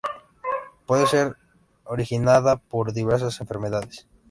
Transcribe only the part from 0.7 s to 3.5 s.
Puede ser originada por diversas